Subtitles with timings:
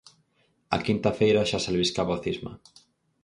[0.75, 2.51] A quinta feira xa se albiscaba o cisma.